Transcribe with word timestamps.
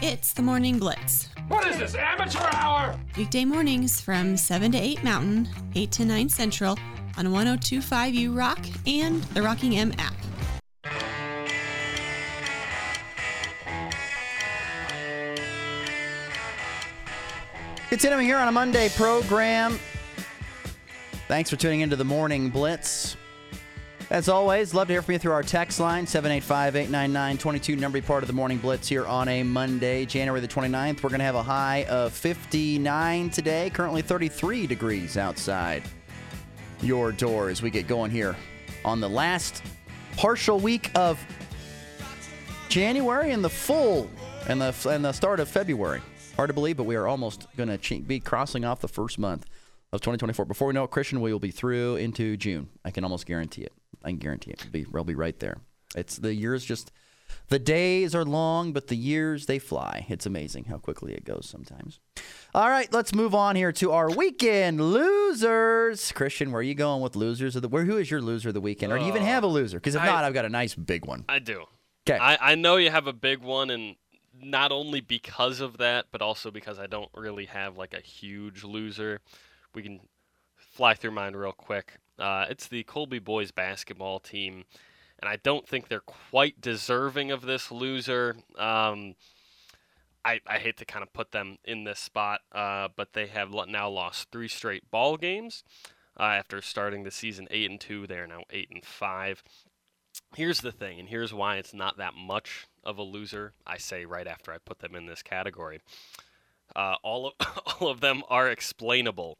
It's 0.00 0.32
the 0.32 0.42
Morning 0.42 0.78
Blitz. 0.78 1.28
What 1.48 1.66
is 1.66 1.76
this, 1.76 1.96
amateur 1.96 2.48
hour? 2.52 2.96
Weekday 3.16 3.44
mornings 3.44 4.00
from 4.00 4.36
7 4.36 4.70
to 4.70 4.78
8 4.78 5.02
Mountain, 5.02 5.48
8 5.74 5.90
to 5.90 6.04
9 6.04 6.28
Central 6.28 6.78
on 7.16 7.26
1025U 7.26 8.36
Rock 8.36 8.60
and 8.86 9.20
the 9.34 9.42
Rocking 9.42 9.76
M 9.76 9.92
app. 9.98 10.14
Continuing 17.88 18.24
here 18.24 18.36
on 18.36 18.46
a 18.46 18.52
Monday 18.52 18.90
program. 18.90 19.80
Thanks 21.26 21.50
for 21.50 21.56
tuning 21.56 21.80
into 21.80 21.96
the 21.96 22.04
Morning 22.04 22.50
Blitz. 22.50 23.16
As 24.10 24.30
always, 24.30 24.72
love 24.72 24.86
to 24.88 24.94
hear 24.94 25.02
from 25.02 25.12
you 25.12 25.18
through 25.18 25.32
our 25.32 25.42
text 25.42 25.78
line, 25.80 26.06
785 26.06 26.76
899 26.76 27.36
22. 27.36 27.76
Number 27.76 28.00
part 28.00 28.22
of 28.22 28.26
the 28.26 28.32
Morning 28.32 28.56
Blitz 28.56 28.88
here 28.88 29.06
on 29.06 29.28
a 29.28 29.42
Monday, 29.42 30.06
January 30.06 30.40
the 30.40 30.48
29th. 30.48 31.02
We're 31.02 31.10
going 31.10 31.18
to 31.18 31.26
have 31.26 31.34
a 31.34 31.42
high 31.42 31.84
of 31.90 32.14
59 32.14 33.28
today, 33.28 33.68
currently 33.68 34.00
33 34.00 34.66
degrees 34.66 35.18
outside 35.18 35.82
your 36.80 37.12
door 37.12 37.50
as 37.50 37.60
we 37.60 37.68
get 37.68 37.86
going 37.86 38.10
here 38.10 38.34
on 38.82 38.98
the 39.00 39.08
last 39.10 39.62
partial 40.16 40.58
week 40.58 40.90
of 40.94 41.22
January 42.70 43.32
and 43.32 43.44
the 43.44 43.50
full 43.50 44.08
and 44.48 44.58
the, 44.58 44.88
and 44.88 45.04
the 45.04 45.12
start 45.12 45.38
of 45.38 45.50
February. 45.50 46.00
Hard 46.34 46.48
to 46.48 46.54
believe, 46.54 46.78
but 46.78 46.84
we 46.84 46.96
are 46.96 47.06
almost 47.06 47.46
going 47.58 47.76
to 47.76 47.98
be 48.00 48.20
crossing 48.20 48.64
off 48.64 48.80
the 48.80 48.88
first 48.88 49.18
month 49.18 49.44
of 49.92 50.00
2024. 50.00 50.46
Before 50.46 50.68
we 50.68 50.72
know 50.72 50.84
it, 50.84 50.90
Christian, 50.90 51.20
we 51.20 51.30
will 51.30 51.38
be 51.38 51.50
through 51.50 51.96
into 51.96 52.38
June. 52.38 52.70
I 52.86 52.90
can 52.90 53.04
almost 53.04 53.26
guarantee 53.26 53.64
it. 53.64 53.72
I 54.04 54.08
can 54.10 54.18
guarantee 54.18 54.50
it. 54.52 54.62
We'll 54.64 54.72
be, 54.72 54.86
we'll 54.90 55.04
be 55.04 55.14
right 55.14 55.38
there. 55.38 55.58
It's 55.96 56.16
the 56.16 56.34
years 56.34 56.64
just, 56.64 56.92
the 57.48 57.58
days 57.58 58.14
are 58.14 58.24
long, 58.24 58.72
but 58.72 58.88
the 58.88 58.96
years 58.96 59.46
they 59.46 59.58
fly. 59.58 60.06
It's 60.08 60.26
amazing 60.26 60.64
how 60.64 60.78
quickly 60.78 61.14
it 61.14 61.24
goes 61.24 61.48
sometimes. 61.50 62.00
All 62.54 62.68
right, 62.68 62.92
let's 62.92 63.14
move 63.14 63.34
on 63.34 63.56
here 63.56 63.72
to 63.72 63.92
our 63.92 64.10
weekend 64.10 64.80
losers. 64.80 66.12
Christian, 66.12 66.50
where 66.52 66.60
are 66.60 66.62
you 66.62 66.74
going 66.74 67.02
with 67.02 67.16
losers 67.16 67.56
of 67.56 67.62
the? 67.62 67.68
Where 67.68 67.84
who 67.84 67.96
is 67.96 68.10
your 68.10 68.20
loser 68.22 68.48
of 68.48 68.54
the 68.54 68.60
weekend? 68.60 68.92
Or 68.92 68.98
do 68.98 69.04
you 69.04 69.10
even 69.10 69.22
uh, 69.22 69.26
have 69.26 69.42
a 69.44 69.46
loser? 69.48 69.78
Because 69.78 69.94
if 69.94 70.02
I- 70.02 70.06
not, 70.06 70.24
I've 70.24 70.34
got 70.34 70.44
a 70.44 70.48
nice 70.50 70.74
big 70.74 71.04
one. 71.06 71.24
I 71.28 71.38
do. 71.38 71.64
'Kay. 72.06 72.16
I, 72.18 72.52
I 72.52 72.54
know 72.54 72.76
you 72.76 72.90
have 72.90 73.06
a 73.06 73.12
big 73.12 73.40
one, 73.42 73.68
and 73.70 73.96
not 74.40 74.72
only 74.72 75.00
because 75.02 75.60
of 75.60 75.76
that, 75.78 76.06
but 76.10 76.22
also 76.22 76.50
because 76.50 76.78
I 76.78 76.86
don't 76.86 77.10
really 77.14 77.44
have 77.46 77.76
like 77.76 77.92
a 77.92 78.00
huge 78.00 78.64
loser. 78.64 79.20
We 79.74 79.82
can 79.82 80.00
fly 80.56 80.94
through 80.94 81.10
mine 81.10 81.34
real 81.34 81.52
quick. 81.52 81.98
Uh, 82.18 82.46
it's 82.48 82.66
the 82.66 82.82
Colby 82.84 83.18
boys 83.18 83.50
basketball 83.50 84.18
team, 84.18 84.64
and 85.20 85.28
I 85.28 85.36
don't 85.36 85.66
think 85.66 85.88
they're 85.88 86.00
quite 86.00 86.60
deserving 86.60 87.30
of 87.30 87.42
this 87.42 87.70
loser. 87.70 88.36
Um, 88.56 89.14
I, 90.24 90.40
I 90.46 90.58
hate 90.58 90.76
to 90.78 90.84
kind 90.84 91.02
of 91.02 91.12
put 91.12 91.32
them 91.32 91.58
in 91.64 91.84
this 91.84 92.00
spot, 92.00 92.40
uh, 92.52 92.88
but 92.96 93.12
they 93.12 93.26
have 93.28 93.52
now 93.68 93.88
lost 93.88 94.30
three 94.30 94.48
straight 94.48 94.90
ball 94.90 95.16
games. 95.16 95.64
Uh, 96.18 96.24
after 96.24 96.60
starting 96.60 97.04
the 97.04 97.10
season 97.10 97.46
eight 97.50 97.70
and 97.70 97.80
two, 97.80 98.06
they 98.06 98.16
are 98.18 98.26
now 98.26 98.42
eight 98.50 98.68
and 98.70 98.84
five. 98.84 99.42
Here's 100.34 100.60
the 100.60 100.72
thing, 100.72 100.98
and 100.98 101.08
here's 101.08 101.32
why 101.32 101.56
it's 101.56 101.72
not 101.72 101.96
that 101.98 102.14
much 102.14 102.66
of 102.82 102.98
a 102.98 103.02
loser. 103.02 103.52
I 103.66 103.78
say 103.78 104.04
right 104.04 104.26
after 104.26 104.52
I 104.52 104.58
put 104.58 104.80
them 104.80 104.94
in 104.94 105.06
this 105.06 105.22
category. 105.22 105.80
Uh, 106.74 106.96
all 107.02 107.28
of 107.28 107.32
all 107.80 107.88
of 107.88 108.00
them 108.00 108.22
are 108.28 108.50
explainable. 108.50 109.38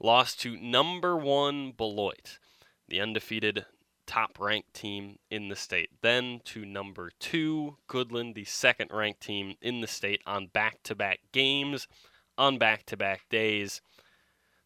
Lost 0.00 0.40
to 0.40 0.56
number 0.56 1.16
one 1.16 1.72
Beloit, 1.72 2.38
the 2.86 3.00
undefeated 3.00 3.66
top 4.06 4.38
ranked 4.38 4.72
team 4.72 5.18
in 5.30 5.48
the 5.48 5.56
state. 5.56 5.90
Then 6.02 6.40
to 6.44 6.64
number 6.64 7.10
two 7.18 7.76
Goodland, 7.88 8.34
the 8.34 8.44
second 8.44 8.90
ranked 8.92 9.20
team 9.20 9.56
in 9.60 9.80
the 9.80 9.86
state 9.86 10.22
on 10.24 10.46
back 10.46 10.82
to 10.84 10.94
back 10.94 11.18
games, 11.32 11.88
on 12.36 12.58
back 12.58 12.86
to 12.86 12.96
back 12.96 13.28
days. 13.28 13.80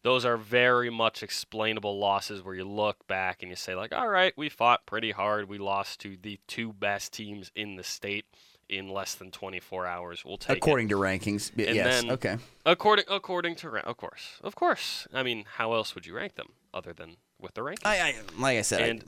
Those 0.03 0.23
are 0.23 0.37
very 0.37 0.89
much 0.89 1.23
explainable 1.23 1.97
losses 1.97 2.43
where 2.43 2.55
you 2.55 2.65
look 2.65 3.07
back 3.07 3.41
and 3.41 3.49
you 3.49 3.55
say 3.55 3.73
like 3.73 3.93
all 3.93 4.09
right 4.09 4.33
we 4.37 4.49
fought 4.49 4.85
pretty 4.85 5.11
hard. 5.11 5.49
We 5.49 5.57
lost 5.57 5.99
to 6.01 6.15
the 6.21 6.39
two 6.47 6.73
best 6.73 7.11
teams 7.11 7.51
in 7.55 7.75
the 7.75 7.83
state 7.83 8.25
in 8.69 8.89
less 8.89 9.13
than 9.15 9.29
24 9.31 9.85
hours 9.85 10.23
we'll 10.25 10.37
take 10.37 10.57
According 10.57 10.87
it. 10.87 10.89
to 10.89 10.95
rankings. 10.95 11.51
And 11.57 11.75
yes. 11.75 12.01
then- 12.01 12.11
okay. 12.11 12.37
according 12.65 13.05
according 13.09 13.55
to 13.57 13.67
of 13.87 13.97
course 13.97 14.39
of 14.43 14.55
course 14.55 15.07
i 15.13 15.21
mean 15.23 15.45
how 15.57 15.73
else 15.73 15.95
would 15.95 16.05
you 16.05 16.15
rank 16.15 16.35
them 16.35 16.47
other 16.73 16.93
than 16.93 17.17
with 17.39 17.53
the 17.55 17.61
rankings 17.61 17.85
I, 17.85 17.99
I 17.99 18.15
like 18.37 18.57
I 18.57 18.61
said. 18.61 18.81
I- 18.81 18.85
and 18.87 19.03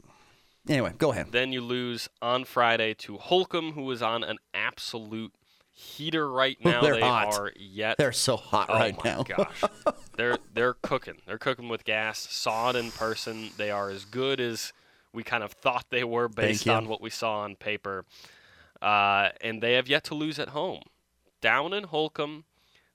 anyway, 0.67 0.93
go 0.97 1.11
ahead. 1.11 1.27
then 1.31 1.51
you 1.53 1.61
lose 1.61 2.09
on 2.21 2.43
friday 2.45 2.93
to 2.95 3.17
holcomb 3.17 3.71
who 3.73 3.89
is 3.91 4.01
on 4.01 4.23
an 4.23 4.37
absolute 4.53 5.31
heater 5.71 6.29
right 6.29 6.57
now 6.63 6.81
They're 6.81 6.95
they 6.95 7.01
hot. 7.01 7.33
are 7.39 7.51
yet 7.57 7.97
They're 7.97 8.11
so 8.11 8.37
hot 8.37 8.67
oh 8.69 8.75
right 8.75 8.95
my 9.03 9.09
now. 9.11 9.23
gosh, 9.23 9.61
they're 10.17 10.37
they're 10.53 10.73
cooking. 10.75 11.15
They're 11.25 11.37
cooking 11.37 11.67
with 11.69 11.83
gas. 11.83 12.19
Saw 12.19 12.69
it 12.69 12.75
in 12.77 12.91
person. 12.91 13.49
They 13.57 13.71
are 13.71 13.89
as 13.89 14.05
good 14.05 14.39
as 14.39 14.71
we 15.11 15.23
kind 15.23 15.43
of 15.43 15.51
thought 15.51 15.85
they 15.89 16.03
were 16.05 16.29
based 16.29 16.67
on 16.69 16.87
what 16.87 17.01
we 17.01 17.09
saw 17.09 17.39
on 17.39 17.55
paper. 17.57 18.05
Uh, 18.85 19.31
and 19.41 19.63
they 19.63 19.73
have 19.73 19.87
yet 19.87 20.03
to 20.03 20.13
lose 20.13 20.37
at 20.37 20.49
home. 20.49 20.83
Down 21.41 21.73
in 21.73 21.85
Holcomb, 21.85 22.45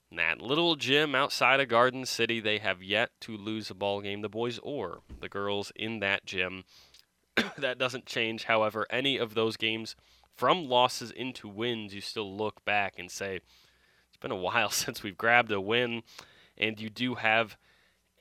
in 0.08 0.18
that 0.18 0.40
little 0.40 0.76
gym 0.76 1.16
outside 1.16 1.58
of 1.58 1.66
Garden 1.66 2.06
City, 2.06 2.38
they 2.38 2.58
have 2.58 2.80
yet 2.80 3.10
to 3.22 3.36
lose 3.36 3.70
a 3.70 3.74
ball 3.74 4.00
game. 4.00 4.22
The 4.22 4.28
boys 4.28 4.60
or 4.62 5.00
the 5.20 5.28
girls 5.28 5.72
in 5.74 5.98
that 5.98 6.24
gym. 6.24 6.62
that 7.58 7.76
doesn't 7.76 8.06
change, 8.06 8.44
however, 8.44 8.86
any 8.88 9.16
of 9.16 9.34
those 9.34 9.56
games 9.56 9.96
from 10.36 10.68
losses 10.68 11.10
into 11.10 11.48
wins. 11.48 11.92
You 11.92 12.00
still 12.00 12.36
look 12.36 12.64
back 12.64 12.94
and 12.96 13.10
say, 13.10 13.40
it's 14.06 14.16
been 14.20 14.30
a 14.30 14.36
while 14.36 14.70
since 14.70 15.02
we've 15.02 15.18
grabbed 15.18 15.50
a 15.50 15.60
win, 15.60 16.04
and 16.56 16.80
you 16.80 16.88
do 16.88 17.16
have 17.16 17.56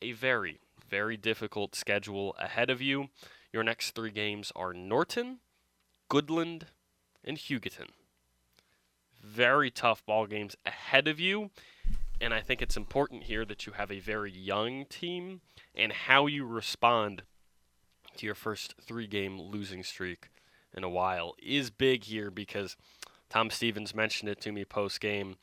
a 0.01 0.13
very, 0.13 0.59
very 0.89 1.17
difficult 1.17 1.75
schedule 1.75 2.35
ahead 2.39 2.71
of 2.71 2.81
you. 2.81 3.09
Your 3.53 3.63
next 3.63 3.91
three 3.91 4.09
games 4.09 4.51
are 4.55 4.73
Norton, 4.73 5.41
Goodland, 6.09 6.63
and 7.29 7.37
Hugoton. 7.37 7.89
Very 9.23 9.69
tough 9.69 10.05
ball 10.05 10.25
games 10.25 10.55
ahead 10.65 11.07
of 11.07 11.19
you, 11.19 11.51
and 12.19 12.33
I 12.33 12.41
think 12.41 12.61
it's 12.61 12.75
important 12.75 13.23
here 13.23 13.45
that 13.45 13.65
you 13.65 13.73
have 13.73 13.91
a 13.91 13.99
very 13.99 14.31
young 14.31 14.85
team 14.85 15.41
and 15.75 15.93
how 15.93 16.25
you 16.25 16.45
respond 16.45 17.21
to 18.17 18.25
your 18.25 18.35
first 18.35 18.73
three 18.81 19.07
game 19.07 19.39
losing 19.39 19.83
streak 19.83 20.29
in 20.75 20.83
a 20.83 20.89
while 20.89 21.35
is 21.41 21.69
big 21.69 22.05
here 22.05 22.31
because 22.31 22.75
Tom 23.29 23.49
Stevens 23.51 23.93
mentioned 23.93 24.29
it 24.29 24.41
to 24.41 24.51
me 24.51 24.65
post 24.65 24.99
game. 24.99 25.35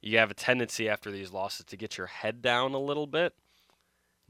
You 0.00 0.16
have 0.18 0.30
a 0.30 0.34
tendency 0.34 0.88
after 0.88 1.10
these 1.10 1.32
losses 1.32 1.66
to 1.66 1.76
get 1.76 1.98
your 1.98 2.06
head 2.06 2.40
down 2.40 2.72
a 2.72 2.80
little 2.80 3.06
bit. 3.06 3.34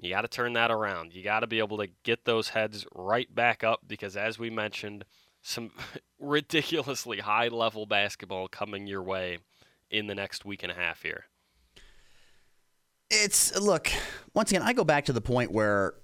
You 0.00 0.10
got 0.10 0.22
to 0.22 0.28
turn 0.28 0.54
that 0.54 0.70
around. 0.70 1.14
You 1.14 1.22
got 1.22 1.40
to 1.40 1.46
be 1.46 1.58
able 1.60 1.78
to 1.78 1.88
get 2.02 2.24
those 2.24 2.48
heads 2.48 2.84
right 2.94 3.32
back 3.32 3.62
up 3.62 3.80
because, 3.86 4.16
as 4.16 4.38
we 4.38 4.50
mentioned, 4.50 5.04
some 5.42 5.70
ridiculously 6.18 7.18
high 7.18 7.48
level 7.48 7.86
basketball 7.86 8.48
coming 8.48 8.86
your 8.86 9.02
way 9.02 9.38
in 9.90 10.06
the 10.06 10.14
next 10.14 10.44
week 10.44 10.62
and 10.62 10.70
a 10.70 10.74
half 10.74 11.02
here. 11.02 11.24
It's 13.10 13.58
look 13.58 13.90
once 14.34 14.50
again. 14.50 14.62
I 14.62 14.72
go 14.72 14.84
back 14.84 15.06
to 15.06 15.12
the 15.12 15.20
point 15.20 15.50
where 15.50 15.94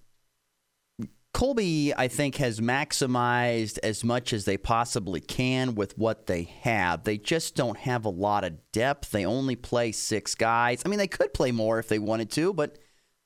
Colby, 1.36 1.92
I 1.94 2.08
think, 2.08 2.36
has 2.36 2.60
maximized 2.60 3.78
as 3.82 4.02
much 4.02 4.32
as 4.32 4.46
they 4.46 4.56
possibly 4.56 5.20
can 5.20 5.74
with 5.74 5.98
what 5.98 6.26
they 6.26 6.44
have. 6.62 7.04
They 7.04 7.18
just 7.18 7.54
don't 7.54 7.76
have 7.76 8.06
a 8.06 8.08
lot 8.08 8.42
of 8.42 8.54
depth. 8.72 9.10
They 9.10 9.26
only 9.26 9.54
play 9.54 9.92
six 9.92 10.34
guys. 10.34 10.80
I 10.84 10.88
mean, 10.88 10.98
they 10.98 11.06
could 11.06 11.34
play 11.34 11.52
more 11.52 11.78
if 11.78 11.88
they 11.88 11.98
wanted 11.98 12.30
to, 12.30 12.54
but 12.54 12.78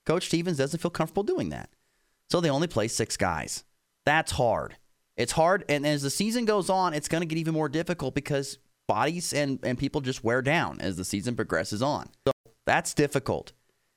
Coach 0.06 0.27
Stevens 0.27 0.59
doesn't 0.59 0.81
feel 0.81 0.91
comfortable 0.91 1.22
doing 1.22 1.50
that. 1.50 1.71
So 2.28 2.41
they 2.41 2.50
only 2.50 2.66
play 2.66 2.88
six 2.88 3.16
guys. 3.16 3.62
That's 4.04 4.32
hard. 4.32 4.77
It's 5.21 5.33
hard, 5.33 5.67
and 5.69 5.87
as 5.87 6.01
the 6.01 6.09
season 6.09 6.47
goes 6.47 6.71
on, 6.71 6.95
it's 6.95 7.07
going 7.07 7.21
to 7.21 7.27
get 7.27 7.37
even 7.37 7.53
more 7.53 7.69
difficult 7.69 8.15
because 8.15 8.57
bodies 8.89 9.35
and, 9.35 9.59
and 9.63 9.77
people 9.77 10.01
just 10.01 10.25
wear 10.25 10.41
down 10.41 10.81
as 10.81 10.97
the 10.97 11.05
season 11.05 11.37
progresses 11.37 11.83
on. 11.83 12.09
So 12.27 12.33
that's 12.65 12.95
difficult. 12.95 13.53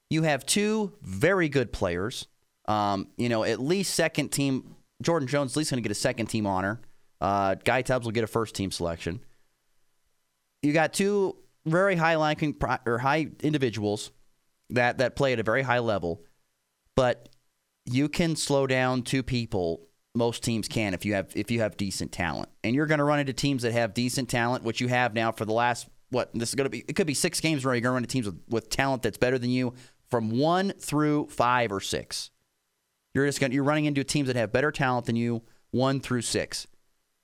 You 0.10 0.24
have 0.24 0.46
two 0.46 0.92
very 1.02 1.48
good 1.48 1.72
players. 1.72 2.28
Um, 2.68 3.08
you 3.16 3.30
know, 3.30 3.46
at 3.46 3.62
least 3.62 3.96
second 3.96 4.34
team. 4.34 4.76
Jordan 5.02 5.30
Jones 5.30 5.54
at 5.54 5.58
least 5.58 5.72
going 5.72 5.82
to 5.82 5.88
get 5.88 5.94
a 5.94 6.00
second 6.00 6.26
team 6.26 6.46
honor. 6.46 6.82
Uh, 7.22 7.56
Guy 7.56 7.84
Tubbs 7.84 8.04
will 8.06 8.12
get 8.12 8.26
a 8.26 8.28
first 8.28 8.54
team 8.54 8.70
selection. 8.70 9.22
You 10.62 10.74
got 10.74 10.92
two 10.92 11.38
very 11.66 11.96
high 11.96 12.16
ranking 12.16 12.58
or 12.86 12.98
high 12.98 13.30
individuals 13.42 14.12
that 14.72 14.98
that 14.98 15.16
play 15.16 15.32
at 15.32 15.40
a 15.40 15.44
very 15.44 15.62
high 15.62 15.80
level, 15.80 16.22
but 16.98 17.30
you 17.86 18.10
can 18.10 18.36
slow 18.36 18.68
down 18.68 19.04
two 19.04 19.24
people. 19.24 19.88
Most 20.16 20.44
teams 20.44 20.68
can 20.68 20.94
if 20.94 21.06
you 21.06 21.16
have 21.16 21.32
if 21.36 21.50
you 21.50 21.62
have 21.62 21.76
decent 21.76 22.12
talent, 22.12 22.50
and 22.64 22.76
you're 22.76 22.86
going 22.86 23.00
to 23.00 23.04
run 23.04 23.20
into 23.20 23.34
teams 23.34 23.64
that 23.64 23.72
have 23.72 23.94
decent 23.94 24.30
talent, 24.30 24.64
which 24.64 24.80
you 24.80 24.88
have 24.88 25.14
now 25.14 25.32
for 25.32 25.46
the 25.46 25.54
last 25.54 25.88
what 26.12 26.30
this 26.34 26.50
is 26.50 26.56
going 26.56 26.66
to 26.66 26.70
be. 26.70 26.86
It 26.88 26.96
could 26.96 27.08
be 27.08 27.16
six 27.16 27.40
games 27.40 27.66
where 27.66 27.74
you're 27.74 27.82
going 27.82 27.92
to 27.92 27.96
run 27.96 28.04
into 28.04 28.14
teams 28.14 28.28
with, 28.28 28.40
with 28.48 28.70
talent 28.70 29.02
that's 29.02 29.18
better 29.18 29.40
than 29.40 29.50
you 29.50 29.74
from 30.10 30.38
one 30.38 30.72
through 30.80 31.28
five 31.28 31.72
or 31.72 31.80
six. 31.80 32.30
You're 33.14 33.26
just 33.26 33.40
going 33.40 33.52
you're 33.52 33.64
running 33.64 33.86
into 33.86 34.04
teams 34.04 34.28
that 34.28 34.36
have 34.36 34.52
better 34.52 34.72
talent 34.72 35.08
than 35.08 35.16
you 35.16 35.42
one 35.72 36.00
through 36.00 36.22
six. 36.22 36.68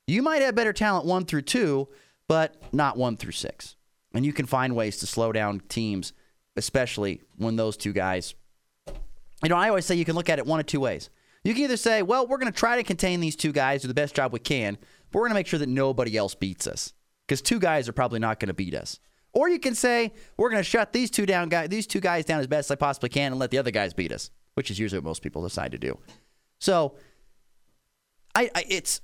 You 0.08 0.24
might 0.24 0.42
have 0.42 0.56
better 0.56 0.74
talent 0.74 1.06
one 1.06 1.26
through 1.26 1.44
two, 1.44 1.88
but 2.28 2.56
not 2.74 2.98
one 2.98 3.16
through 3.16 3.34
six. 3.34 3.76
And 4.14 4.26
you 4.26 4.34
can 4.34 4.48
find 4.48 4.76
ways 4.76 4.98
to 4.98 5.08
slow 5.08 5.32
down 5.32 5.62
teams, 5.70 6.14
especially 6.56 7.22
when 7.38 7.56
those 7.56 7.78
two 7.78 7.94
guys. 7.94 8.34
You 9.44 9.50
know, 9.50 9.56
I 9.56 9.70
always 9.70 9.86
say 9.86 9.96
you 9.96 10.06
can 10.06 10.16
look 10.16 10.30
at 10.30 10.40
it 10.40 10.48
one 10.48 10.60
of 10.60 10.66
two 10.66 10.80
ways. 10.80 11.12
You 11.44 11.54
can 11.54 11.64
either 11.64 11.78
say, 11.78 12.02
well, 12.02 12.28
we're 12.28 12.38
going 12.38 12.52
to 12.52 12.58
try 12.58 12.76
to 12.76 12.84
contain 12.84 13.20
these 13.20 13.36
two 13.36 13.52
guys, 13.52 13.82
do 13.82 13.88
the 13.88 13.94
best 13.94 14.16
job 14.16 14.34
we 14.34 14.40
can, 14.40 14.78
but 15.12 15.20
we're 15.20 15.24
going 15.24 15.32
to 15.32 15.40
make 15.40 15.48
sure 15.48 15.60
that 15.60 15.70
nobody 15.70 16.18
else 16.18 16.36
beats 16.36 16.68
us 16.68 16.94
because 17.28 17.42
two 17.42 17.60
guys 17.60 17.88
are 17.88 17.94
probably 17.94 18.20
not 18.20 18.40
going 18.40 18.48
to 18.48 18.54
beat 18.54 18.74
us. 18.74 19.00
Or 19.32 19.48
you 19.48 19.60
can 19.60 19.76
say, 19.76 20.14
we're 20.38 20.50
going 20.50 20.60
to 20.60 20.70
shut 20.70 20.92
these 20.92 21.10
two 21.10 21.26
down 21.26 21.50
guys, 21.50 21.70
these 21.70 21.88
two 21.88 22.00
guys 22.00 22.26
down 22.26 22.40
as 22.40 22.48
best 22.48 22.68
as 22.68 22.72
I 22.72 22.76
possibly 22.76 23.10
can 23.10 23.32
and 23.32 23.40
let 23.40 23.52
the 23.52 23.58
other 23.58 23.72
guys 23.72 23.94
beat 23.94 24.12
us, 24.12 24.32
which 24.56 24.72
is 24.72 24.80
usually 24.80 25.00
what 25.00 25.06
most 25.06 25.22
people 25.22 25.44
decide 25.44 25.72
to 25.72 25.78
do. 25.78 25.98
So, 26.60 26.96
I, 28.36 28.50
I 28.56 28.66
it's 28.68 29.02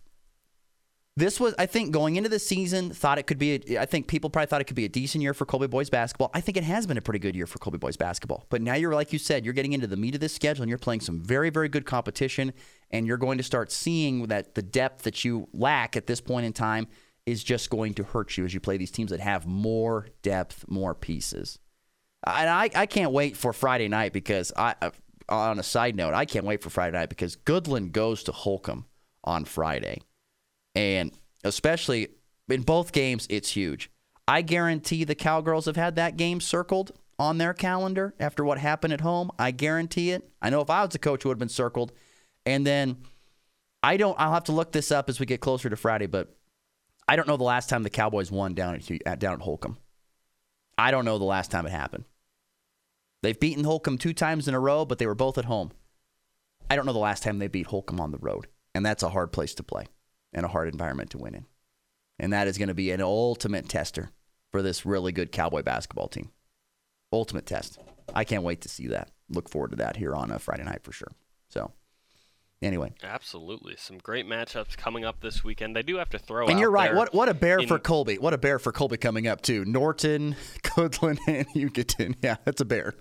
this 1.18 1.40
was 1.40 1.56
I 1.58 1.66
think 1.66 1.92
going 1.92 2.18
into 2.18 2.30
the 2.30 2.40
season 2.40 2.90
thought 2.92 3.18
it 3.18 3.24
could 3.24 3.38
be 3.38 3.62
a, 3.70 3.80
I 3.80 3.86
think 3.86 4.08
people 4.08 4.30
probably 4.30 4.48
thought 4.48 4.60
it 4.60 4.66
could 4.66 4.76
be 4.76 4.84
a 4.86 4.90
decent 4.90 5.22
year 5.22 5.34
for 5.34 5.46
Colby 5.46 5.68
boys 5.68 5.90
basketball. 5.90 6.30
I 6.34 6.42
think 6.42 6.58
it 6.58 6.64
has 6.66 6.86
been 6.86 6.98
a 6.98 7.02
pretty 7.02 7.20
good 7.20 7.36
year 7.36 7.48
for 7.48 7.58
Colby 7.60 7.78
boys 7.78 7.96
basketball. 7.96 8.46
But 8.50 8.62
now 8.62 8.76
you're 8.76 8.94
like 8.94 9.14
you 9.14 9.20
said, 9.20 9.46
you're 9.46 9.54
getting 9.54 9.74
into 9.74 9.88
the 9.88 9.96
meat 9.96 10.16
of 10.16 10.22
this 10.22 10.34
schedule 10.34 10.64
and 10.64 10.70
you're 10.70 10.78
playing 10.78 11.00
some 11.00 11.22
very 11.22 11.50
very 11.50 11.70
good 11.70 11.86
competition 11.86 12.52
and 12.92 13.08
you're 13.08 13.18
going 13.18 13.38
to 13.38 13.44
start 13.44 13.72
seeing 13.72 14.28
that 14.28 14.56
the 14.56 14.62
depth 14.62 15.04
that 15.04 15.24
you 15.24 15.48
lack 15.54 15.96
at 15.96 16.08
this 16.08 16.20
point 16.20 16.46
in 16.46 16.52
time 16.52 16.88
is 17.26 17.44
just 17.44 17.70
going 17.70 17.94
to 17.94 18.04
hurt 18.04 18.38
you 18.38 18.44
as 18.46 18.54
you 18.54 18.60
play 18.60 18.78
these 18.78 18.92
teams 18.92 19.10
that 19.10 19.20
have 19.20 19.48
more 19.48 20.08
depth, 20.22 20.66
more 20.68 20.94
pieces. 20.94 21.60
And 22.28 22.50
I, 22.50 22.70
I 22.76 22.86
can't 22.86 23.12
wait 23.12 23.38
for 23.38 23.54
Friday 23.54 23.88
night 23.88 24.12
because 24.12 24.52
I 24.58 24.76
on 25.30 25.60
a 25.60 25.64
side 25.64 25.96
note, 25.96 26.14
I 26.14 26.26
can't 26.26 26.46
wait 26.46 26.62
for 26.62 26.70
Friday 26.70 26.98
night 26.98 27.10
because 27.10 27.38
Goodland 27.38 27.94
goes 27.94 28.22
to 28.24 28.34
Holcomb 28.34 28.86
on 29.24 29.46
Friday. 29.46 30.02
And 30.76 31.12
especially 31.44 32.10
in 32.50 32.62
both 32.64 32.92
games, 32.92 33.26
it's 33.30 33.52
huge. 33.52 33.90
I 34.28 34.42
guarantee 34.42 35.04
the 35.04 35.16
Cowgirls 35.16 35.66
have 35.66 35.76
had 35.76 35.96
that 35.96 36.18
game 36.18 36.42
circled 36.42 36.92
on 37.18 37.38
their 37.38 37.54
calendar 37.54 38.14
after 38.20 38.44
what 38.44 38.58
happened 38.58 38.94
at 38.94 39.02
home. 39.02 39.32
I 39.40 39.52
guarantee 39.52 40.12
it. 40.12 40.30
I 40.42 40.50
know 40.50 40.62
if 40.62 40.70
I 40.70 40.84
was 40.84 40.96
a 40.96 41.00
coach, 41.00 41.24
it 41.24 41.28
would 41.28 41.36
have 41.36 41.40
been 41.40 41.50
circled. 41.50 41.92
And 42.46 42.66
then 42.66 42.98
I 43.82 43.98
don't, 43.98 44.20
I'll 44.20 44.34
have 44.34 44.46
to 44.46 44.52
look 44.52 44.72
this 44.72 44.92
up 44.92 45.10
as 45.10 45.20
we 45.20 45.26
get 45.26 45.42
closer 45.42 45.70
to 45.70 45.76
Friday, 45.76 46.08
but 46.08 46.36
I 47.08 47.16
don't 47.16 47.28
know 47.28 47.38
the 47.38 47.44
last 47.44 47.70
time 47.70 47.84
the 47.84 47.90
Cowboys 47.90 48.32
won 48.32 48.54
down 48.54 48.82
at, 49.06 49.20
down 49.20 49.34
at 49.34 49.42
Holcomb. 49.42 49.78
I 50.78 50.92
don't 50.92 51.06
know 51.06 51.18
the 51.18 51.24
last 51.24 51.52
time 51.52 51.66
it 51.66 51.72
happened. 51.72 52.06
They've 53.22 53.40
beaten 53.40 53.64
Holcomb 53.64 53.98
two 53.98 54.14
times 54.14 54.48
in 54.48 54.54
a 54.54 54.60
row, 54.60 54.86
but 54.86 54.98
they 54.98 55.08
were 55.08 55.16
both 55.16 55.38
at 55.38 55.46
home. 55.46 55.72
I 56.70 56.76
don't 56.76 56.86
know 56.86 56.94
the 56.94 57.00
last 57.00 57.24
time 57.24 57.40
they 57.40 57.48
beat 57.48 57.68
Holcomb 57.68 58.02
on 58.02 58.12
the 58.12 58.18
road, 58.18 58.48
and 58.74 58.86
that's 58.86 59.04
a 59.04 59.10
hard 59.10 59.32
place 59.32 59.54
to 59.56 59.64
play 59.64 59.86
and 60.36 60.46
a 60.46 60.50
hard 60.50 60.68
environment 60.68 61.10
to 61.12 61.18
win 61.18 61.34
in. 61.34 61.46
And 62.20 62.32
that 62.34 62.48
is 62.48 62.60
going 62.60 62.68
to 62.68 62.76
be 62.76 62.92
an 62.92 63.02
ultimate 63.02 63.68
tester 63.68 64.12
for 64.52 64.62
this 64.62 64.86
really 64.86 65.12
good 65.12 65.32
Cowboy 65.32 65.64
basketball 65.64 66.08
team. 66.10 66.30
Ultimate 67.12 67.46
test. 67.48 67.80
I 68.14 68.24
can't 68.24 68.44
wait 68.44 68.62
to 68.62 68.70
see 68.70 68.88
that. 68.88 69.10
Look 69.30 69.50
forward 69.50 69.72
to 69.72 69.78
that 69.78 69.98
here 69.98 70.14
on 70.14 70.30
a 70.32 70.38
Friday 70.38 70.64
night 70.64 70.84
for 70.84 70.92
sure. 70.92 71.12
So, 71.50 71.72
anyway. 72.62 72.94
Absolutely. 73.04 73.76
Some 73.78 73.98
great 73.98 74.28
matchups 74.28 74.78
coming 74.78 75.04
up 75.04 75.22
this 75.22 75.44
weekend. 75.44 75.76
They 75.76 75.82
do 75.82 75.96
have 75.98 76.10
to 76.10 76.20
throw 76.20 76.48
And 76.48 76.60
you're 76.60 76.70
right. 76.72 76.94
What 76.94 77.14
what 77.14 77.30
a 77.30 77.34
bear 77.34 77.60
in- 77.60 77.68
for 77.68 77.80
Colby. 77.80 78.18
What 78.18 78.34
a 78.34 78.38
bear 78.38 78.60
for 78.60 78.72
Colby 78.72 78.98
coming 78.98 79.28
up 79.28 79.42
too. 79.42 79.66
Norton, 79.66 80.36
Goodland, 80.64 81.20
and 81.28 81.48
Hugoton. 81.50 82.16
Yeah, 82.22 82.36
that's 82.44 82.62
a 82.62 82.66
bear. 82.66 82.94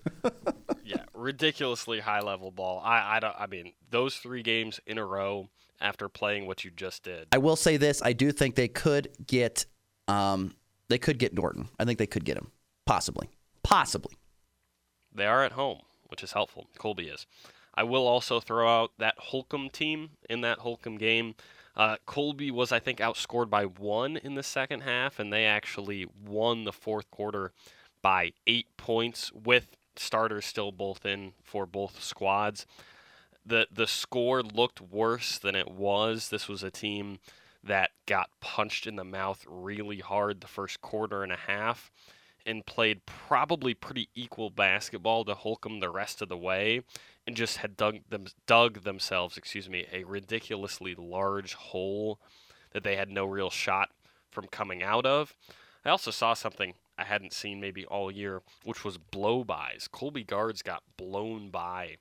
yeah, 0.84 1.02
ridiculously 1.12 2.00
high 2.00 2.20
level 2.20 2.50
ball. 2.50 2.80
I 2.84 3.16
I 3.16 3.20
don't 3.20 3.34
I 3.38 3.46
mean, 3.46 3.72
those 3.90 4.16
3 4.16 4.42
games 4.42 4.80
in 4.86 4.98
a 4.98 5.04
row 5.04 5.50
after 5.84 6.08
playing 6.08 6.46
what 6.46 6.64
you 6.64 6.70
just 6.70 7.04
did. 7.04 7.28
I 7.30 7.38
will 7.38 7.56
say 7.56 7.76
this: 7.76 8.02
I 8.02 8.12
do 8.12 8.32
think 8.32 8.56
they 8.56 8.68
could 8.68 9.08
get, 9.26 9.66
um, 10.08 10.54
they 10.88 10.98
could 10.98 11.18
get 11.18 11.34
Norton. 11.34 11.68
I 11.78 11.84
think 11.84 11.98
they 11.98 12.06
could 12.06 12.24
get 12.24 12.36
him, 12.36 12.50
possibly, 12.86 13.28
possibly. 13.62 14.16
They 15.14 15.26
are 15.26 15.44
at 15.44 15.52
home, 15.52 15.82
which 16.08 16.24
is 16.24 16.32
helpful. 16.32 16.66
Colby 16.78 17.08
is. 17.08 17.26
I 17.76 17.82
will 17.82 18.06
also 18.06 18.40
throw 18.40 18.68
out 18.68 18.92
that 18.98 19.14
Holcomb 19.18 19.68
team 19.68 20.10
in 20.28 20.40
that 20.40 20.60
Holcomb 20.60 20.96
game. 20.96 21.34
Uh, 21.76 21.96
Colby 22.06 22.50
was, 22.50 22.70
I 22.70 22.78
think, 22.78 23.00
outscored 23.00 23.50
by 23.50 23.64
one 23.64 24.16
in 24.16 24.34
the 24.34 24.44
second 24.44 24.82
half, 24.82 25.18
and 25.18 25.32
they 25.32 25.44
actually 25.44 26.06
won 26.24 26.64
the 26.64 26.72
fourth 26.72 27.10
quarter 27.10 27.52
by 28.00 28.32
eight 28.46 28.68
points 28.76 29.32
with 29.32 29.76
starters 29.96 30.44
still 30.44 30.70
both 30.70 31.04
in 31.04 31.32
for 31.42 31.66
both 31.66 32.02
squads. 32.02 32.66
The 33.46 33.66
the 33.70 33.86
score 33.86 34.42
looked 34.42 34.80
worse 34.80 35.38
than 35.38 35.54
it 35.54 35.70
was. 35.70 36.28
This 36.28 36.48
was 36.48 36.62
a 36.62 36.70
team 36.70 37.18
that 37.62 37.90
got 38.06 38.30
punched 38.40 38.86
in 38.86 38.96
the 38.96 39.04
mouth 39.04 39.44
really 39.48 40.00
hard 40.00 40.40
the 40.40 40.46
first 40.46 40.80
quarter 40.80 41.22
and 41.22 41.32
a 41.32 41.36
half 41.36 41.90
and 42.46 42.66
played 42.66 43.06
probably 43.06 43.72
pretty 43.72 44.08
equal 44.14 44.50
basketball 44.50 45.24
to 45.24 45.34
Holcomb 45.34 45.80
the 45.80 45.88
rest 45.88 46.20
of 46.20 46.28
the 46.28 46.36
way 46.36 46.82
and 47.26 47.36
just 47.36 47.58
had 47.58 47.76
dug 47.76 48.00
them 48.08 48.26
dug 48.46 48.82
themselves, 48.82 49.36
excuse 49.36 49.68
me, 49.68 49.86
a 49.92 50.04
ridiculously 50.04 50.94
large 50.94 51.54
hole 51.54 52.18
that 52.72 52.84
they 52.84 52.96
had 52.96 53.08
no 53.08 53.24
real 53.24 53.50
shot 53.50 53.90
from 54.30 54.46
coming 54.48 54.82
out 54.82 55.06
of. 55.06 55.34
I 55.84 55.90
also 55.90 56.10
saw 56.10 56.34
something 56.34 56.74
I 56.98 57.04
hadn't 57.04 57.32
seen 57.32 57.60
maybe 57.60 57.86
all 57.86 58.10
year, 58.10 58.42
which 58.64 58.84
was 58.84 58.98
blow 58.98 59.44
bys. 59.44 59.88
Colby 59.90 60.24
guards 60.24 60.62
got 60.62 60.82
blown 60.96 61.50
by 61.50 61.96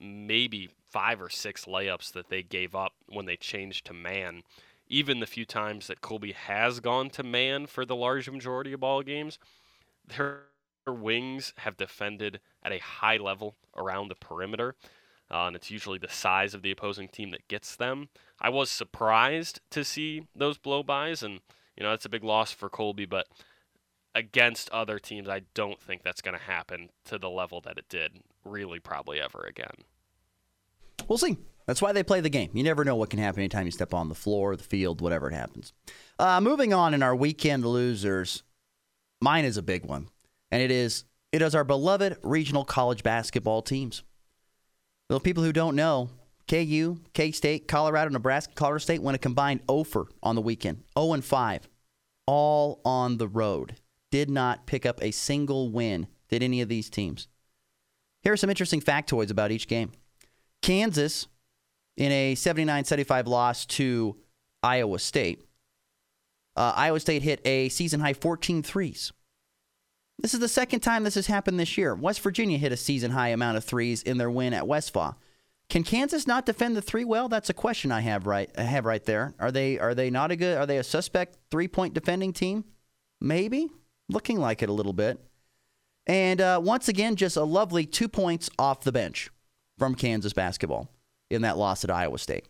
maybe 0.00 0.68
five 0.90 1.20
or 1.20 1.28
six 1.28 1.64
layups 1.64 2.12
that 2.12 2.28
they 2.28 2.42
gave 2.42 2.74
up 2.74 2.92
when 3.08 3.26
they 3.26 3.36
changed 3.36 3.86
to 3.86 3.92
man. 3.92 4.42
Even 4.88 5.20
the 5.20 5.26
few 5.26 5.44
times 5.44 5.86
that 5.86 6.00
Colby 6.00 6.32
has 6.32 6.80
gone 6.80 7.10
to 7.10 7.22
man 7.22 7.66
for 7.66 7.84
the 7.84 7.96
large 7.96 8.30
majority 8.30 8.72
of 8.72 8.80
ball 8.80 9.02
games, 9.02 9.38
their 10.16 10.42
wings 10.86 11.52
have 11.58 11.76
defended 11.76 12.40
at 12.62 12.72
a 12.72 12.78
high 12.78 13.18
level 13.18 13.56
around 13.76 14.08
the 14.08 14.14
perimeter. 14.14 14.74
Uh, 15.30 15.46
and 15.46 15.56
it's 15.56 15.70
usually 15.70 15.98
the 15.98 16.08
size 16.08 16.54
of 16.54 16.62
the 16.62 16.70
opposing 16.70 17.08
team 17.08 17.30
that 17.32 17.46
gets 17.48 17.76
them. 17.76 18.08
I 18.40 18.48
was 18.48 18.70
surprised 18.70 19.60
to 19.70 19.84
see 19.84 20.26
those 20.34 20.56
blow 20.56 20.82
bys, 20.82 21.22
and 21.22 21.40
you 21.76 21.82
know 21.82 21.90
that's 21.90 22.06
a 22.06 22.10
big 22.10 22.24
loss 22.24 22.50
for 22.50 22.70
Colby. 22.70 23.04
But 23.04 23.26
against 24.14 24.70
other 24.70 24.98
teams, 24.98 25.28
I 25.28 25.42
don't 25.52 25.80
think 25.80 26.02
that's 26.02 26.22
going 26.22 26.36
to 26.38 26.42
happen 26.42 26.88
to 27.04 27.18
the 27.18 27.28
level 27.28 27.60
that 27.62 27.76
it 27.76 27.90
did, 27.90 28.22
really, 28.48 28.80
probably 28.80 29.20
ever 29.20 29.44
again. 29.48 29.84
We'll 31.06 31.18
see. 31.18 31.38
That's 31.66 31.82
why 31.82 31.92
they 31.92 32.02
play 32.02 32.20
the 32.20 32.30
game. 32.30 32.50
You 32.54 32.62
never 32.64 32.82
know 32.82 32.96
what 32.96 33.10
can 33.10 33.18
happen 33.18 33.40
anytime 33.40 33.66
you 33.66 33.70
step 33.70 33.92
on 33.92 34.08
the 34.08 34.14
floor, 34.14 34.56
the 34.56 34.62
field, 34.62 35.02
whatever 35.02 35.28
it 35.28 35.34
happens. 35.34 35.74
Uh, 36.18 36.40
moving 36.40 36.72
on 36.72 36.94
in 36.94 37.02
our 37.02 37.14
weekend 37.14 37.64
losers, 37.66 38.42
mine 39.20 39.44
is 39.44 39.58
a 39.58 39.62
big 39.62 39.84
one, 39.84 40.08
and 40.50 40.62
it 40.62 40.70
is 40.70 41.04
it 41.30 41.42
is 41.42 41.54
our 41.54 41.64
beloved 41.64 42.16
regional 42.22 42.64
college 42.64 43.02
basketball 43.02 43.60
teams. 43.60 44.02
The 45.10 45.20
people 45.20 45.44
who 45.44 45.52
don't 45.52 45.76
know, 45.76 46.08
KU, 46.48 47.00
K 47.12 47.32
State, 47.32 47.68
Colorado, 47.68 48.10
Nebraska, 48.10 48.54
Colorado 48.54 48.78
State 48.78 49.02
went 49.02 49.16
a 49.16 49.18
combined 49.18 49.60
0 49.70 49.84
for 49.84 50.08
on 50.22 50.36
the 50.36 50.40
weekend, 50.40 50.84
0 50.98 51.12
and 51.12 51.24
5, 51.24 51.68
all 52.26 52.80
on 52.84 53.18
the 53.18 53.28
road. 53.28 53.76
Did 54.10 54.30
not 54.30 54.66
pick 54.66 54.86
up 54.86 55.02
a 55.02 55.10
single 55.10 55.70
win. 55.70 56.06
Did 56.30 56.42
any 56.42 56.62
of 56.62 56.70
these 56.70 56.88
teams? 56.88 57.28
Here 58.28 58.34
are 58.34 58.36
some 58.36 58.50
interesting 58.50 58.82
factoids 58.82 59.30
about 59.30 59.52
each 59.52 59.68
game. 59.68 59.90
Kansas, 60.60 61.28
in 61.96 62.12
a 62.12 62.34
79 62.34 62.84
75 62.84 63.26
loss 63.26 63.64
to 63.64 64.18
Iowa 64.62 64.98
State, 64.98 65.46
uh, 66.54 66.74
Iowa 66.76 67.00
State 67.00 67.22
hit 67.22 67.40
a 67.46 67.70
season 67.70 68.00
high 68.00 68.12
14 68.12 68.62
threes. 68.62 69.14
This 70.18 70.34
is 70.34 70.40
the 70.40 70.48
second 70.48 70.80
time 70.80 71.04
this 71.04 71.14
has 71.14 71.26
happened 71.26 71.58
this 71.58 71.78
year. 71.78 71.94
West 71.94 72.20
Virginia 72.20 72.58
hit 72.58 72.70
a 72.70 72.76
season 72.76 73.12
high 73.12 73.28
amount 73.28 73.56
of 73.56 73.64
threes 73.64 74.02
in 74.02 74.18
their 74.18 74.30
win 74.30 74.52
at 74.52 74.68
Westphal. 74.68 75.16
Can 75.70 75.82
Kansas 75.82 76.26
not 76.26 76.44
defend 76.44 76.76
the 76.76 76.82
three 76.82 77.06
well? 77.06 77.30
That's 77.30 77.48
a 77.48 77.54
question 77.54 77.90
I 77.90 78.00
have 78.00 78.26
right 78.26 78.50
I 78.58 78.64
have 78.64 78.84
right 78.84 79.06
there. 79.06 79.32
Are 79.38 79.50
they 79.50 79.78
are 79.78 79.94
they 79.94 80.10
not 80.10 80.32
a 80.32 80.36
good 80.36 80.58
are 80.58 80.66
they 80.66 80.76
a 80.76 80.84
suspect 80.84 81.38
three 81.50 81.66
point 81.66 81.94
defending 81.94 82.34
team? 82.34 82.66
Maybe 83.22 83.70
looking 84.10 84.38
like 84.38 84.62
it 84.62 84.68
a 84.68 84.74
little 84.74 84.92
bit. 84.92 85.18
And 86.08 86.40
uh, 86.40 86.60
once 86.62 86.88
again, 86.88 87.16
just 87.16 87.36
a 87.36 87.44
lovely 87.44 87.84
two 87.84 88.08
points 88.08 88.48
off 88.58 88.82
the 88.82 88.92
bench 88.92 89.30
from 89.78 89.94
Kansas 89.94 90.32
basketball 90.32 90.90
in 91.30 91.42
that 91.42 91.58
loss 91.58 91.84
at 91.84 91.90
Iowa 91.90 92.18
State. 92.18 92.46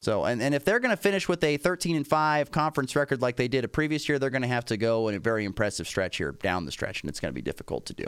So, 0.00 0.24
and, 0.24 0.40
and 0.40 0.54
if 0.54 0.64
they're 0.64 0.80
going 0.80 0.94
to 0.94 1.00
finish 1.00 1.28
with 1.28 1.42
a 1.42 1.56
13 1.56 1.96
and 1.96 2.06
5 2.06 2.50
conference 2.50 2.94
record 2.94 3.22
like 3.22 3.36
they 3.36 3.48
did 3.48 3.64
a 3.64 3.68
previous 3.68 4.08
year, 4.08 4.18
they're 4.18 4.30
going 4.30 4.42
to 4.42 4.48
have 4.48 4.66
to 4.66 4.76
go 4.76 5.08
in 5.08 5.14
a 5.14 5.18
very 5.18 5.44
impressive 5.44 5.88
stretch 5.88 6.18
here 6.18 6.32
down 6.32 6.66
the 6.66 6.72
stretch, 6.72 7.02
and 7.02 7.08
it's 7.08 7.20
going 7.20 7.30
to 7.30 7.34
be 7.34 7.42
difficult 7.42 7.86
to 7.86 7.94
do. 7.94 8.04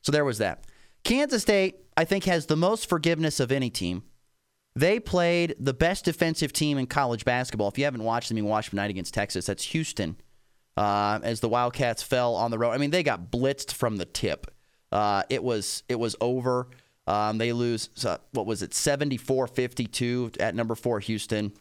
So 0.00 0.12
there 0.12 0.24
was 0.24 0.38
that. 0.38 0.64
Kansas 1.04 1.42
State, 1.42 1.84
I 1.96 2.04
think, 2.04 2.24
has 2.24 2.46
the 2.46 2.56
most 2.56 2.88
forgiveness 2.88 3.38
of 3.38 3.52
any 3.52 3.68
team. 3.68 4.02
They 4.74 4.98
played 4.98 5.54
the 5.60 5.74
best 5.74 6.06
defensive 6.06 6.52
team 6.52 6.78
in 6.78 6.86
college 6.86 7.24
basketball. 7.24 7.68
If 7.68 7.78
you 7.78 7.84
haven't 7.84 8.02
watched 8.02 8.28
them, 8.28 8.38
you 8.38 8.44
watch 8.46 8.70
them 8.70 8.78
tonight 8.78 8.90
against 8.90 9.14
Texas. 9.14 9.46
That's 9.46 9.64
Houston. 9.64 10.16
Uh, 10.76 11.20
as 11.22 11.40
the 11.40 11.48
Wildcats 11.48 12.02
fell 12.02 12.34
on 12.34 12.50
the 12.50 12.58
road, 12.58 12.72
I 12.72 12.78
mean, 12.78 12.90
they 12.90 13.02
got 13.02 13.30
blitzed 13.30 13.72
from 13.72 13.96
the 13.96 14.04
tip. 14.04 14.50
Uh, 14.90 15.22
it 15.30 15.42
was 15.42 15.82
it 15.88 15.98
was 15.98 16.16
over. 16.20 16.68
Um, 17.06 17.38
they 17.38 17.52
lose, 17.52 17.90
uh, 18.06 18.16
what 18.32 18.46
was 18.46 18.62
it, 18.62 18.72
74 18.72 19.46
52 19.46 20.32
at 20.40 20.54
number 20.54 20.74
four, 20.74 21.00
Houston. 21.00 21.52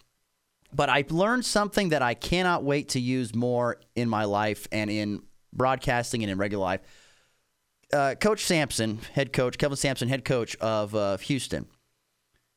but 0.74 0.90
I 0.90 1.04
learned 1.10 1.46
something 1.46 1.90
that 1.90 2.02
I 2.02 2.14
cannot 2.14 2.64
wait 2.64 2.90
to 2.90 3.00
use 3.00 3.36
more 3.36 3.78
in 3.96 4.08
my 4.08 4.24
life 4.24 4.68
and 4.72 4.90
in 4.90 5.22
broadcasting 5.52 6.24
and 6.24 6.32
in 6.32 6.38
regular 6.38 6.64
life. 6.64 6.82
Uh, 7.92 8.16
coach 8.16 8.44
Sampson, 8.46 9.00
head 9.14 9.34
coach, 9.34 9.58
Kelvin 9.58 9.76
Sampson, 9.76 10.08
head 10.08 10.26
coach 10.26 10.56
of 10.58 10.96
uh, 10.96 11.18
Houston. 11.18 11.68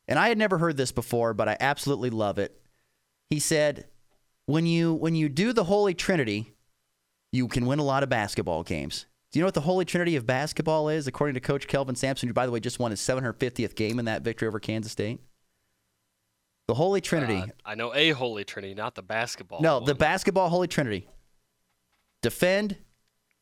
And 0.08 0.18
I 0.18 0.28
had 0.28 0.38
never 0.38 0.58
heard 0.58 0.76
this 0.76 0.92
before, 0.92 1.34
but 1.34 1.48
I 1.48 1.56
absolutely 1.58 2.10
love 2.10 2.38
it. 2.38 2.58
He 3.28 3.40
said, 3.40 3.86
"When 4.46 4.66
you 4.66 4.94
when 4.94 5.14
you 5.14 5.28
do 5.28 5.52
the 5.52 5.64
Holy 5.64 5.94
Trinity, 5.94 6.54
you 7.32 7.48
can 7.48 7.66
win 7.66 7.78
a 7.78 7.84
lot 7.84 8.02
of 8.02 8.08
basketball 8.08 8.62
games." 8.62 9.06
Do 9.32 9.38
you 9.38 9.42
know 9.42 9.48
what 9.48 9.54
the 9.54 9.60
Holy 9.60 9.84
Trinity 9.84 10.16
of 10.16 10.24
basketball 10.24 10.88
is, 10.88 11.06
according 11.06 11.34
to 11.34 11.40
Coach 11.40 11.66
Kelvin 11.66 11.94
Sampson, 11.94 12.28
who, 12.28 12.32
by 12.32 12.46
the 12.46 12.52
way, 12.52 12.60
just 12.60 12.78
won 12.78 12.90
his 12.90 13.00
750th 13.00 13.74
game 13.74 13.98
in 13.98 14.04
that 14.06 14.22
victory 14.22 14.48
over 14.48 14.58
Kansas 14.60 14.92
State? 14.92 15.20
The 16.68 16.74
Holy 16.74 17.00
Trinity. 17.00 17.38
Uh, 17.38 17.46
I 17.64 17.74
know 17.74 17.94
a 17.94 18.10
Holy 18.10 18.44
Trinity, 18.44 18.74
not 18.74 18.94
the 18.94 19.02
basketball. 19.02 19.60
no, 19.60 19.80
the 19.80 19.94
basketball 19.94 20.48
Holy 20.48 20.68
Trinity. 20.68 21.08
Defend, 22.22 22.78